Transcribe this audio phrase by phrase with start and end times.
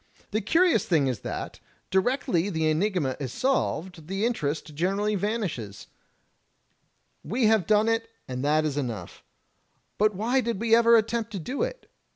[0.31, 1.59] The curious thing is that
[1.91, 5.85] directly the enigma is solved the interest generally vanishes.
[7.23, 9.93] We have done it, and that is 6 THE TECHNIQUE OF THE MYSTERY STORY enough.
[9.99, 11.87] But why did we ever attempt to do it?